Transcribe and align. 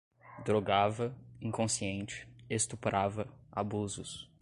drogava, 0.43 1.13
inconsciente, 1.39 2.27
estuprava, 2.49 3.27
abusos 3.51 4.27